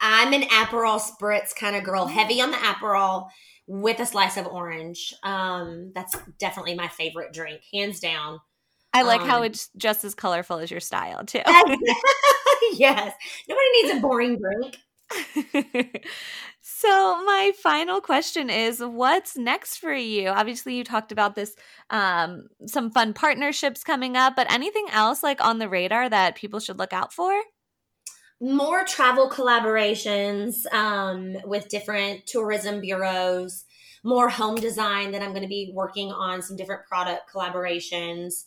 [0.00, 3.28] I'm an Aperol spritz kind of girl, heavy on the Aperol
[3.66, 5.12] with a slice of orange.
[5.22, 8.38] Um, that's definitely my favorite drink, hands down.
[8.94, 11.42] I like um, how it's just as colorful as your style too.
[12.72, 13.14] yes,
[13.48, 14.78] nobody needs a boring drink.
[16.60, 20.28] so my final question is what's next for you?
[20.28, 21.56] Obviously you talked about this
[21.90, 26.60] um, some fun partnerships coming up but anything else like on the radar that people
[26.60, 27.32] should look out for?
[28.40, 33.64] More travel collaborations um, with different tourism bureaus,
[34.04, 38.44] more home design that I'm going to be working on, some different product collaborations,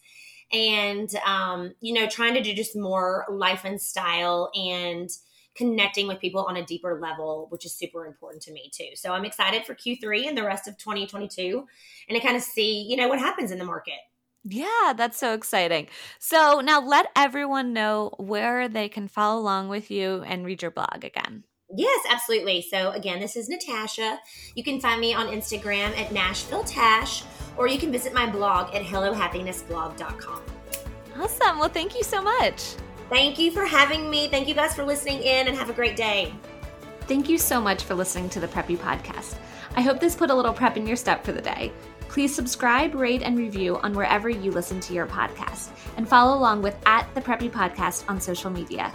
[0.54, 5.10] and, um, you know, trying to do just more life and style and
[5.56, 8.96] connecting with people on a deeper level, which is super important to me too.
[8.96, 11.68] So I'm excited for Q3 and the rest of 2022
[12.08, 14.00] and to kind of see, you know, what happens in the market.
[14.44, 15.88] Yeah, that's so exciting.
[16.20, 20.72] So now let everyone know where they can follow along with you and read your
[20.72, 21.44] blog again.
[21.74, 22.66] Yes, absolutely.
[22.70, 24.20] So again, this is Natasha.
[24.56, 27.24] You can find me on Instagram at Nashville Tash,
[27.56, 30.42] or you can visit my blog at hellohappinessblog.com.
[31.18, 31.60] Awesome.
[31.60, 32.76] Well, thank you so much.
[33.12, 34.30] Thank you for having me.
[34.30, 36.34] Thank you guys for listening in and have a great day.
[37.02, 39.36] Thank you so much for listening to the Preppy Podcast.
[39.76, 41.74] I hope this put a little prep in your step for the day.
[42.08, 46.62] Please subscribe, rate, and review on wherever you listen to your podcast, and follow along
[46.62, 48.94] with at the Preppy Podcast on social media.